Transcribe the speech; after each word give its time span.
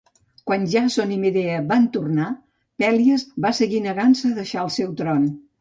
Quan 0.51 0.63
Jàson 0.71 1.13
i 1.15 1.17
Medea 1.25 1.59
van 1.73 1.85
tornar, 1.97 2.31
Pèlies 2.85 3.29
va 3.47 3.55
seguir 3.61 3.85
negant-se 3.91 4.33
a 4.33 4.37
deixar 4.43 4.65
el 4.67 4.77
seu 4.81 5.01
tron. 5.05 5.33